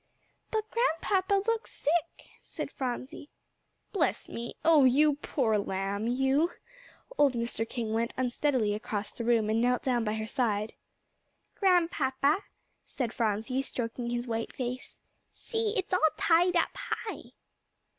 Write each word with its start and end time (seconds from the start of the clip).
"But 0.49 0.63
Grandpapa 0.71 1.43
looks 1.47 1.71
sick," 1.71 2.25
said 2.41 2.71
Phronsie. 2.71 3.29
"Bless 3.91 4.29
me 4.29 4.55
oh, 4.65 4.83
you 4.83 5.17
poor 5.17 5.59
lamb, 5.59 6.07
you!" 6.07 6.53
Old 7.19 7.33
Mr. 7.33 7.69
King 7.69 7.93
went 7.93 8.11
unsteadily 8.17 8.73
across 8.73 9.11
the 9.11 9.23
room, 9.23 9.47
and 9.47 9.61
knelt 9.61 9.83
down 9.83 10.03
by 10.03 10.15
her 10.15 10.25
side. 10.25 10.73
"Grandpapa," 11.53 12.37
said 12.83 13.13
Phronsie, 13.13 13.61
stroking 13.61 14.09
his 14.09 14.25
white 14.25 14.51
face, 14.51 14.97
"see, 15.29 15.75
it's 15.77 15.93
all 15.93 15.99
tied 16.17 16.55
up 16.55 16.71
high." 16.75 17.33